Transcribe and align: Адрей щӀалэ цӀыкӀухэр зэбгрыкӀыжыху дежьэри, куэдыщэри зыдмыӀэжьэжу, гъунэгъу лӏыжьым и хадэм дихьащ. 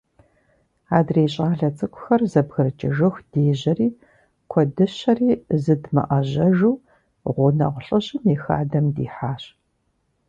Адрей 0.97 1.29
щӀалэ 1.33 1.69
цӀыкӀухэр 1.77 2.21
зэбгрыкӀыжыху 2.31 3.23
дежьэри, 3.31 3.89
куэдыщэри 4.51 5.31
зыдмыӀэжьэжу, 5.63 6.73
гъунэгъу 7.35 7.83
лӏыжьым 7.85 8.23
и 8.33 8.35
хадэм 8.41 8.85
дихьащ. 8.95 9.43